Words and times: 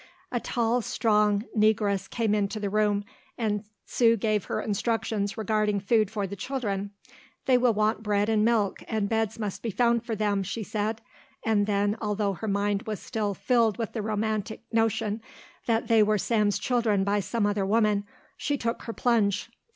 A 0.31 0.39
tall 0.39 0.81
strong 0.81 1.43
Negress 1.55 2.09
came 2.09 2.33
into 2.33 2.59
the 2.59 2.71
room, 2.71 3.05
and 3.37 3.63
Sue 3.85 4.17
gave 4.17 4.45
her 4.45 4.59
instructions 4.59 5.37
regarding 5.37 5.79
food 5.79 6.09
for 6.09 6.25
the 6.25 6.35
children. 6.35 6.89
"They 7.45 7.55
will 7.59 7.75
want 7.75 8.01
bread 8.01 8.27
and 8.27 8.43
milk, 8.43 8.81
and 8.87 9.07
beds 9.07 9.37
must 9.37 9.61
be 9.61 9.69
found 9.69 10.03
for 10.03 10.15
them," 10.15 10.41
she 10.41 10.63
said, 10.63 11.01
and 11.45 11.67
then, 11.67 11.99
although 12.01 12.33
her 12.33 12.47
mind 12.47 12.81
was 12.87 12.99
still 12.99 13.35
filled 13.35 13.77
with 13.77 13.93
the 13.93 14.01
romantic 14.01 14.63
notion 14.71 15.21
that 15.67 15.87
they 15.87 16.01
were 16.01 16.17
Sam's 16.17 16.57
children 16.57 17.03
by 17.03 17.19
some 17.19 17.45
other 17.45 17.63
woman, 17.63 18.03
she 18.37 18.57
took 18.57 18.81
her 18.85 18.93
plunge. 18.93 19.51